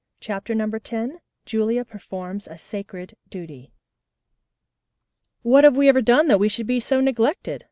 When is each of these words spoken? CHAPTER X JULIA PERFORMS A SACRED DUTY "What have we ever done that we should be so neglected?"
CHAPTER 0.19 0.59
X 0.59 1.11
JULIA 1.45 1.85
PERFORMS 1.85 2.47
A 2.47 2.57
SACRED 2.57 3.13
DUTY 3.29 3.71
"What 5.43 5.63
have 5.63 5.77
we 5.77 5.89
ever 5.89 6.01
done 6.01 6.27
that 6.27 6.39
we 6.39 6.49
should 6.49 6.65
be 6.65 6.79
so 6.79 7.01
neglected?" 7.01 7.59